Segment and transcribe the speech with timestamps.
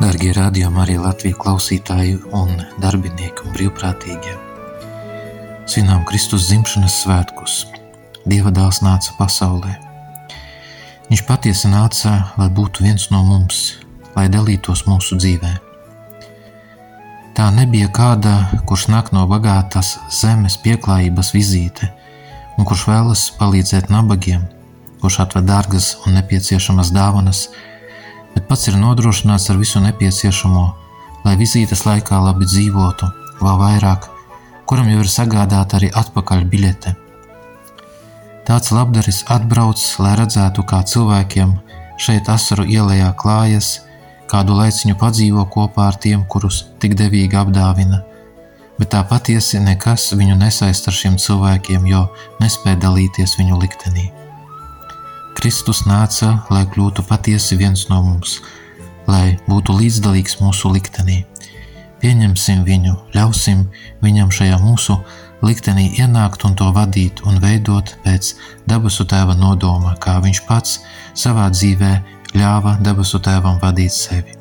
[0.00, 4.32] Darbie radījumi, arī Latvijas klausītāji un darbinieki un brīvprātīgie.
[5.68, 7.58] Svinām Kristus dzimšanas svētkus.
[8.24, 9.76] Dieva dēls nāca pasaulē.
[11.10, 13.76] Viņš patiesi nāca, lai būtu viens no mums,
[14.16, 15.52] lai dalītos mūsu dzīvē.
[17.36, 21.92] Tā nebija kāda, kurš nāk no bagātas zemes pieklājības vizīte
[22.56, 24.48] un kurš vēlas palīdzēt nabagiem,
[25.02, 27.48] kurš atved dārgas un nepieciešamas dāvanas,
[28.34, 30.64] bet pats ir nodrošināts ar visu nepieciešamo,
[31.24, 33.08] lai vizītes laikā labi dzīvotu,
[33.42, 34.08] vēl vairāk,
[34.68, 36.94] kuram jau ir sagādāta arī atpakaļ biļete.
[38.48, 41.52] Tāds labdaris atbrauc, lai redzētu, kā cilvēkiem
[42.00, 43.74] šeit asaru ielējā klājas,
[44.28, 48.02] kādu laiciņu padzīvo kopā ar tiem, kurus tik devīgi apdāvina,
[48.78, 52.06] bet tā patiesi nekas viņu nesaist ar šiem cilvēkiem, jo
[52.40, 54.08] nespēja dalīties viņu liktenī.
[55.38, 58.40] Kristus nāca, lai kļūtu patiesi viens no mums,
[59.06, 61.20] lai būtu līdzdalīgs mūsu liktenī.
[62.02, 63.60] Pieņemsim viņu, ļausim
[64.02, 64.96] viņam šajā mūsu
[65.46, 68.32] liktenī ienākt un to vadīt un veidot pēc
[68.66, 70.80] debesu tēva nodoma, kā viņš pats
[71.14, 71.92] savā dzīvē
[72.34, 74.34] ļāva debesu tēvam vadīt sevi.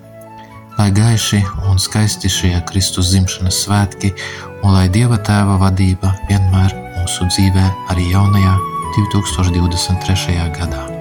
[0.80, 4.16] Lai gaiši un skaisti šie Kristus dzimšanas svētki,
[4.64, 8.58] un lai Dieva tēva vadība vienmēr mūsu dzīvē arī jaunajā
[8.98, 10.50] 2023.
[10.50, 10.97] gadā.